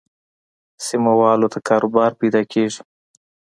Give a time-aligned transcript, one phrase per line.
[0.85, 2.81] سیمه والو ته کاروبار پیدا کېږي.